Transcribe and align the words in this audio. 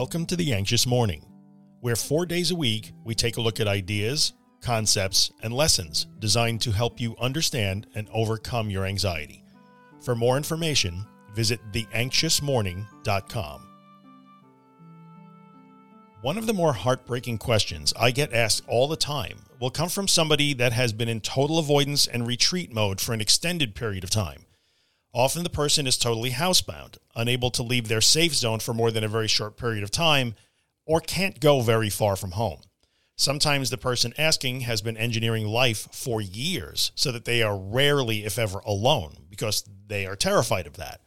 Welcome 0.00 0.26
to 0.26 0.36
The 0.36 0.54
Anxious 0.54 0.86
Morning, 0.86 1.26
where 1.80 1.96
four 1.96 2.24
days 2.24 2.52
a 2.52 2.54
week 2.54 2.92
we 3.04 3.16
take 3.16 3.36
a 3.36 3.40
look 3.40 3.58
at 3.58 3.66
ideas, 3.66 4.32
concepts, 4.60 5.32
and 5.42 5.52
lessons 5.52 6.06
designed 6.20 6.60
to 6.60 6.70
help 6.70 7.00
you 7.00 7.16
understand 7.18 7.88
and 7.96 8.08
overcome 8.12 8.70
your 8.70 8.86
anxiety. 8.86 9.42
For 10.00 10.14
more 10.14 10.36
information, 10.36 11.04
visit 11.34 11.58
theanxiousmorning.com. 11.72 13.66
One 16.22 16.38
of 16.38 16.46
the 16.46 16.54
more 16.54 16.74
heartbreaking 16.74 17.38
questions 17.38 17.92
I 17.98 18.12
get 18.12 18.32
asked 18.32 18.62
all 18.68 18.86
the 18.86 18.96
time 18.96 19.40
will 19.58 19.70
come 19.70 19.88
from 19.88 20.06
somebody 20.06 20.54
that 20.54 20.72
has 20.72 20.92
been 20.92 21.08
in 21.08 21.20
total 21.20 21.58
avoidance 21.58 22.06
and 22.06 22.24
retreat 22.24 22.72
mode 22.72 23.00
for 23.00 23.14
an 23.14 23.20
extended 23.20 23.74
period 23.74 24.04
of 24.04 24.10
time. 24.10 24.44
Often 25.14 25.42
the 25.42 25.50
person 25.50 25.86
is 25.86 25.96
totally 25.96 26.30
housebound, 26.30 26.98
unable 27.16 27.50
to 27.52 27.62
leave 27.62 27.88
their 27.88 28.00
safe 28.00 28.34
zone 28.34 28.60
for 28.60 28.74
more 28.74 28.90
than 28.90 29.04
a 29.04 29.08
very 29.08 29.28
short 29.28 29.56
period 29.56 29.82
of 29.82 29.90
time, 29.90 30.34
or 30.84 31.00
can't 31.00 31.40
go 31.40 31.60
very 31.60 31.90
far 31.90 32.14
from 32.14 32.32
home. 32.32 32.60
Sometimes 33.16 33.70
the 33.70 33.78
person 33.78 34.12
asking 34.16 34.60
has 34.60 34.80
been 34.80 34.96
engineering 34.96 35.46
life 35.46 35.88
for 35.90 36.20
years 36.20 36.92
so 36.94 37.10
that 37.10 37.24
they 37.24 37.42
are 37.42 37.58
rarely, 37.58 38.24
if 38.24 38.38
ever, 38.38 38.60
alone 38.60 39.16
because 39.28 39.64
they 39.86 40.06
are 40.06 40.14
terrified 40.14 40.66
of 40.66 40.76
that. 40.76 41.00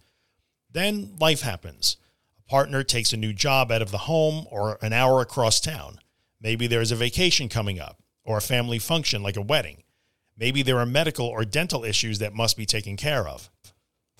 Then 0.69 1.15
life 1.19 1.41
happens. 1.41 1.97
A 2.37 2.49
partner 2.49 2.83
takes 2.83 3.13
a 3.13 3.17
new 3.17 3.33
job 3.33 3.71
out 3.71 3.81
of 3.81 3.91
the 3.91 3.99
home 3.99 4.45
or 4.51 4.77
an 4.81 4.93
hour 4.93 5.21
across 5.21 5.61
town. 5.61 5.99
Maybe 6.41 6.67
there's 6.67 6.91
a 6.91 6.97
vacation 6.97 7.47
coming 7.47 7.79
up 7.79 8.01
or 8.25 8.37
a 8.37 8.41
family 8.41 8.79
function 8.79 9.23
like 9.23 9.37
a 9.37 9.41
wedding. 9.41 9.83
Maybe 10.35 10.63
there 10.63 10.79
are 10.79 10.85
medical 10.85 11.27
or 11.27 11.45
dental 11.45 11.85
issues 11.85 12.19
that 12.19 12.33
must 12.33 12.57
be 12.57 12.65
taken 12.65 12.97
care 12.97 13.27
of 13.27 13.49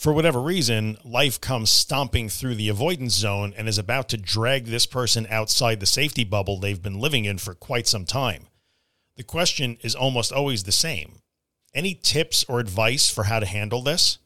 for 0.02 0.12
whatever 0.12 0.42
reason, 0.42 0.98
life 1.04 1.40
comes 1.40 1.70
stomping 1.70 2.28
through 2.28 2.56
the 2.56 2.70
avoidance 2.70 3.14
zone 3.14 3.54
and 3.56 3.70
is 3.70 3.78
about 3.78 4.10
to 4.10 4.18
drag 4.18 4.66
this 4.66 4.88
person 4.88 5.28
outside 5.30 5.80
the 5.80 5.86
safety 5.86 6.24
bubble 6.24 6.58
they've 6.58 6.82
been 6.82 7.00
living 7.00 7.26
in 7.26 7.38
for 7.38 7.54
quite 7.54 7.86
some 7.86 8.04
time. 8.04 8.48
The 9.16 9.22
question 9.22 9.78
is 9.82 9.94
almost 9.94 10.32
always 10.32 10.64
the 10.64 10.72
same. 10.72 11.20
Any 11.76 11.94
tips 11.94 12.44
or 12.50 12.60
advice 12.60 13.12
for 13.12 13.26
how 13.26 13.42
to 13.42 13.46
handle 13.46 13.84
this? 13.84 14.18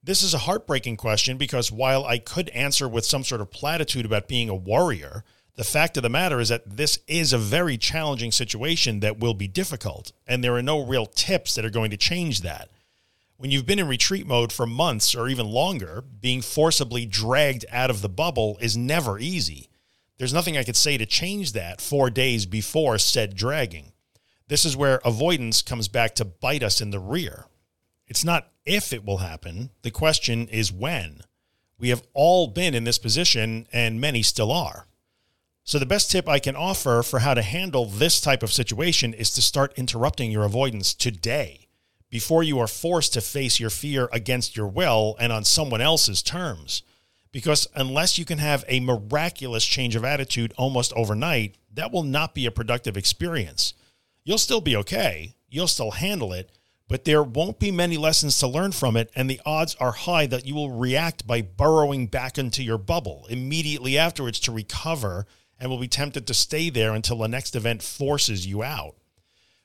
This 0.00 0.22
is 0.22 0.32
a 0.32 0.38
heartbreaking 0.46 0.96
question 0.96 1.36
because 1.36 1.72
while 1.72 2.04
I 2.04 2.18
could 2.18 2.48
answer 2.50 2.88
with 2.88 3.04
some 3.04 3.24
sort 3.24 3.40
of 3.40 3.50
platitude 3.50 4.06
about 4.06 4.28
being 4.28 4.48
a 4.48 4.54
warrior, 4.54 5.24
the 5.56 5.64
fact 5.64 5.96
of 5.96 6.04
the 6.04 6.08
matter 6.08 6.38
is 6.38 6.50
that 6.50 6.76
this 6.76 7.00
is 7.08 7.32
a 7.32 7.38
very 7.38 7.76
challenging 7.76 8.30
situation 8.30 9.00
that 9.00 9.18
will 9.18 9.34
be 9.34 9.48
difficult, 9.48 10.12
and 10.28 10.44
there 10.44 10.54
are 10.54 10.62
no 10.62 10.86
real 10.86 11.06
tips 11.06 11.56
that 11.56 11.64
are 11.64 11.70
going 11.70 11.90
to 11.90 11.96
change 11.96 12.42
that. 12.42 12.70
When 13.40 13.50
you've 13.50 13.64
been 13.64 13.78
in 13.78 13.88
retreat 13.88 14.26
mode 14.26 14.52
for 14.52 14.66
months 14.66 15.14
or 15.14 15.26
even 15.26 15.46
longer, 15.46 16.04
being 16.20 16.42
forcibly 16.42 17.06
dragged 17.06 17.64
out 17.70 17.88
of 17.88 18.02
the 18.02 18.08
bubble 18.10 18.58
is 18.60 18.76
never 18.76 19.18
easy. 19.18 19.70
There's 20.18 20.34
nothing 20.34 20.58
I 20.58 20.62
could 20.62 20.76
say 20.76 20.98
to 20.98 21.06
change 21.06 21.52
that 21.52 21.80
four 21.80 22.10
days 22.10 22.44
before 22.44 22.98
said 22.98 23.34
dragging. 23.34 23.92
This 24.48 24.66
is 24.66 24.76
where 24.76 25.00
avoidance 25.06 25.62
comes 25.62 25.88
back 25.88 26.14
to 26.16 26.24
bite 26.26 26.62
us 26.62 26.82
in 26.82 26.90
the 26.90 26.98
rear. 26.98 27.46
It's 28.06 28.26
not 28.26 28.52
if 28.66 28.92
it 28.92 29.06
will 29.06 29.16
happen, 29.16 29.70
the 29.80 29.90
question 29.90 30.46
is 30.48 30.70
when. 30.70 31.22
We 31.78 31.88
have 31.88 32.02
all 32.12 32.46
been 32.46 32.74
in 32.74 32.84
this 32.84 32.98
position, 32.98 33.66
and 33.72 33.98
many 33.98 34.22
still 34.22 34.52
are. 34.52 34.86
So, 35.64 35.78
the 35.78 35.86
best 35.86 36.10
tip 36.10 36.28
I 36.28 36.40
can 36.40 36.56
offer 36.56 37.02
for 37.02 37.20
how 37.20 37.32
to 37.32 37.40
handle 37.40 37.86
this 37.86 38.20
type 38.20 38.42
of 38.42 38.52
situation 38.52 39.14
is 39.14 39.30
to 39.30 39.40
start 39.40 39.72
interrupting 39.78 40.30
your 40.30 40.44
avoidance 40.44 40.92
today 40.92 41.69
before 42.10 42.42
you 42.42 42.58
are 42.58 42.66
forced 42.66 43.14
to 43.14 43.20
face 43.20 43.60
your 43.60 43.70
fear 43.70 44.08
against 44.12 44.56
your 44.56 44.66
will 44.66 45.16
and 45.18 45.32
on 45.32 45.44
someone 45.44 45.80
else's 45.80 46.22
terms. 46.22 46.82
Because 47.32 47.68
unless 47.76 48.18
you 48.18 48.24
can 48.24 48.38
have 48.38 48.64
a 48.66 48.80
miraculous 48.80 49.64
change 49.64 49.94
of 49.94 50.04
attitude 50.04 50.52
almost 50.56 50.92
overnight, 50.94 51.56
that 51.72 51.92
will 51.92 52.02
not 52.02 52.34
be 52.34 52.46
a 52.46 52.50
productive 52.50 52.96
experience. 52.96 53.74
You'll 54.24 54.38
still 54.38 54.60
be 54.60 54.76
okay, 54.76 55.36
you'll 55.48 55.68
still 55.68 55.92
handle 55.92 56.32
it, 56.32 56.50
but 56.88 57.04
there 57.04 57.22
won't 57.22 57.60
be 57.60 57.70
many 57.70 57.96
lessons 57.96 58.36
to 58.40 58.48
learn 58.48 58.72
from 58.72 58.96
it, 58.96 59.12
and 59.14 59.30
the 59.30 59.40
odds 59.46 59.76
are 59.76 59.92
high 59.92 60.26
that 60.26 60.44
you 60.44 60.56
will 60.56 60.72
react 60.72 61.24
by 61.24 61.40
burrowing 61.40 62.08
back 62.08 62.36
into 62.36 62.64
your 62.64 62.78
bubble 62.78 63.26
immediately 63.30 63.96
afterwards 63.96 64.40
to 64.40 64.52
recover 64.52 65.24
and 65.60 65.70
will 65.70 65.78
be 65.78 65.86
tempted 65.86 66.26
to 66.26 66.34
stay 66.34 66.68
there 66.68 66.92
until 66.92 67.18
the 67.18 67.28
next 67.28 67.54
event 67.54 67.80
forces 67.80 68.44
you 68.44 68.64
out. 68.64 68.96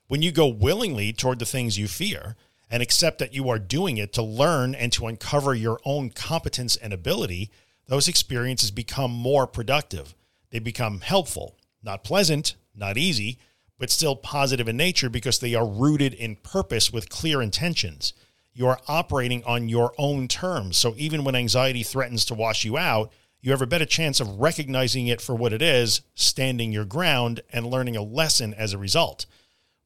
When 0.08 0.22
you 0.22 0.32
go 0.32 0.48
willingly 0.48 1.14
toward 1.14 1.40
the 1.40 1.46
things 1.46 1.80
you 1.80 1.88
fear 1.88 2.36
and 2.70 2.84
accept 2.84 3.18
that 3.20 3.34
you 3.34 3.50
are 3.50 3.58
doing 3.58 3.98
it 3.98 4.14
to 4.14 4.22
learn 4.22 4.76
and 4.76 4.92
to 4.94 5.08
uncover 5.08 5.56
your 5.56 5.80
own 5.84 6.12
competence 6.12 6.76
and 6.76 6.94
ability, 6.94 7.50
those 7.88 8.08
experiences 8.08 8.70
become 8.70 9.12
more 9.12 9.48
productive. 9.48 10.14
They 10.52 10.60
become 10.60 11.02
helpful, 11.02 11.58
not 11.82 12.04
pleasant, 12.04 12.56
not 12.76 12.98
easy, 12.98 13.40
but 13.80 13.90
still 13.90 14.16
positive 14.16 14.68
in 14.68 14.78
nature 14.78 15.10
because 15.10 15.40
they 15.40 15.56
are 15.56 15.68
rooted 15.68 16.14
in 16.14 16.36
purpose 16.36 16.94
with 16.94 17.10
clear 17.10 17.42
intentions. 17.42 18.14
You 18.54 18.68
are 18.68 18.80
operating 18.88 19.44
on 19.44 19.70
your 19.70 19.94
own 19.98 20.28
terms. 20.28 20.78
So 20.78 20.94
even 20.98 21.24
when 21.24 21.36
anxiety 21.36 21.82
threatens 21.82 22.26
to 22.26 22.36
wash 22.36 22.64
you 22.64 22.78
out, 22.78 23.12
you 23.42 23.52
have 23.52 23.62
a 23.62 23.68
better 23.68 23.86
chance 23.86 24.20
of 24.20 24.40
recognizing 24.40 25.08
it 25.08 25.20
for 25.20 25.36
what 25.36 25.52
it 25.52 25.62
is, 25.62 26.02
standing 26.14 26.72
your 26.72 26.86
ground, 26.86 27.42
and 27.52 27.66
learning 27.66 27.96
a 27.96 28.02
lesson 28.04 28.54
as 28.54 28.72
a 28.72 28.78
result. 28.78 29.26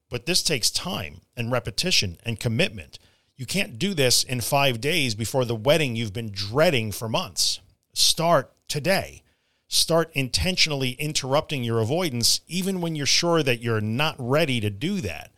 But 0.10 0.26
this 0.26 0.42
takes 0.42 0.72
time 0.72 1.22
and 1.38 1.52
repetition 1.52 2.18
and 2.26 2.40
commitment. 2.40 3.00
You 3.36 3.46
can't 3.46 3.80
do 3.80 3.94
this 3.94 4.24
in 4.24 4.42
five 4.42 4.82
days 4.82 5.16
before 5.16 5.46
the 5.46 5.56
wedding 5.56 5.96
you've 5.96 6.14
been 6.14 6.32
dreading 6.32 6.92
for 6.92 7.08
months. 7.08 7.60
Start 7.94 8.52
today. 8.68 9.24
Start 9.68 10.12
intentionally 10.14 10.92
interrupting 10.92 11.64
your 11.64 11.80
avoidance, 11.80 12.42
even 12.48 12.82
when 12.82 12.96
you're 12.96 13.06
sure 13.06 13.44
that 13.44 13.62
you're 13.62 13.82
not 13.82 14.16
ready 14.18 14.60
to 14.60 14.70
do 14.70 15.00
that. 15.02 15.32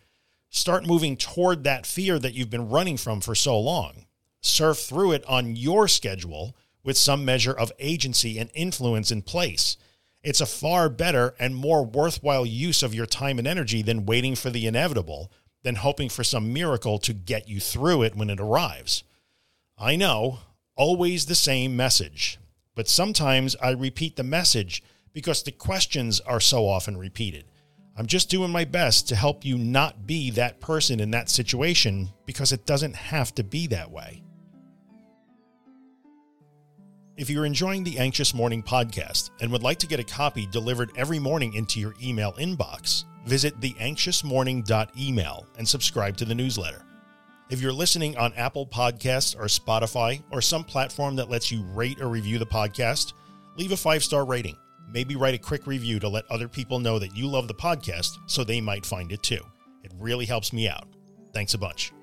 Start 0.50 0.88
moving 0.88 1.18
toward 1.18 1.64
that 1.64 1.86
fear 1.86 2.18
that 2.18 2.34
you've 2.34 2.50
been 2.50 2.70
running 2.70 2.98
from 2.98 3.22
for 3.22 3.36
so 3.36 3.60
long. 3.60 4.06
Surf 4.42 4.80
through 4.80 5.12
it 5.12 5.26
on 5.28 5.56
your 5.56 5.88
schedule 5.88 6.56
with 6.84 6.98
some 6.98 7.24
measure 7.24 7.54
of 7.54 7.72
agency 7.78 8.40
and 8.40 8.50
influence 8.54 9.12
in 9.12 9.22
place. 9.22 9.78
It's 10.24 10.42
a 10.42 10.46
far 10.46 10.88
better 10.88 11.34
and 11.40 11.56
more 11.56 11.84
worthwhile 11.84 12.46
use 12.46 12.84
of 12.84 12.94
your 12.94 13.08
time 13.08 13.40
and 13.40 13.48
energy 13.48 13.82
than 13.82 14.06
waiting 14.06 14.36
for 14.36 14.52
the 14.52 14.68
inevitable, 14.68 15.32
than 15.64 15.76
hoping 15.76 16.10
for 16.10 16.24
some 16.24 16.54
miracle 16.54 17.00
to 17.00 17.14
get 17.14 17.50
you 17.50 17.60
through 17.60 18.04
it 18.04 18.16
when 18.16 18.30
it 18.30 18.40
arrives. 18.40 19.04
I 19.80 19.96
know, 19.96 20.40
always 20.76 21.26
the 21.26 21.36
same 21.36 21.76
message, 21.76 22.38
but 22.76 22.88
sometimes 22.88 23.56
I 23.56 23.72
repeat 23.72 24.16
the 24.16 24.24
message 24.24 24.84
because 25.12 25.42
the 25.42 25.52
questions 25.52 26.20
are 26.20 26.40
so 26.40 26.68
often 26.68 26.98
repeated. 26.98 27.46
I'm 27.98 28.06
just 28.06 28.30
doing 28.30 28.52
my 28.52 28.64
best 28.64 29.10
to 29.10 29.16
help 29.16 29.44
you 29.44 29.58
not 29.58 30.06
be 30.06 30.32
that 30.32 30.62
person 30.62 31.00
in 31.00 31.12
that 31.12 31.30
situation 31.30 32.10
because 32.26 32.52
it 32.52 32.66
doesn't 32.66 32.96
have 32.96 33.34
to 33.36 33.44
be 33.44 33.68
that 33.68 33.92
way. 33.92 34.24
If 37.22 37.30
you're 37.30 37.46
enjoying 37.46 37.84
the 37.84 38.00
Anxious 38.00 38.34
Morning 38.34 38.64
podcast 38.64 39.30
and 39.42 39.52
would 39.52 39.62
like 39.62 39.78
to 39.78 39.86
get 39.86 40.00
a 40.00 40.04
copy 40.04 40.48
delivered 40.48 40.90
every 40.96 41.20
morning 41.20 41.54
into 41.54 41.80
your 41.80 41.94
email 42.02 42.34
inbox, 42.34 43.04
visit 43.28 43.60
theanxiousmorning.email 43.60 45.46
and 45.60 45.68
subscribe 45.68 46.18
to 46.18 46.26
the 46.26 46.34
newsletter. 46.34 46.84
If 47.52 47.62
you're 47.62 47.72
listening 47.74 48.18
on 48.18 48.34
Apple 48.34 48.66
Podcasts 48.66 49.36
or 49.36 49.44
Spotify 49.44 50.24
or 50.32 50.42
some 50.42 50.64
platform 50.64 51.16
that 51.18 51.30
lets 51.30 51.52
you 51.52 51.62
rate 51.62 52.02
or 52.02 52.08
review 52.08 52.40
the 52.40 52.46
podcast, 52.48 53.14
leave 53.56 53.72
a 53.72 53.78
five 53.78 54.04
star 54.04 54.26
rating. 54.26 54.58
Maybe 54.92 55.16
write 55.16 55.36
a 55.36 55.38
quick 55.38 55.68
review 55.68 56.00
to 56.00 56.10
let 56.10 56.26
other 56.32 56.48
people 56.48 56.80
know 56.80 56.98
that 56.98 57.16
you 57.16 57.28
love 57.28 57.48
the 57.48 57.54
podcast 57.54 58.18
so 58.26 58.44
they 58.44 58.62
might 58.62 58.84
find 58.84 59.12
it 59.12 59.22
too. 59.22 59.46
It 59.84 59.92
really 60.00 60.26
helps 60.26 60.54
me 60.54 60.68
out. 60.68 60.88
Thanks 61.36 61.54
a 61.54 61.60
bunch. 61.60 61.94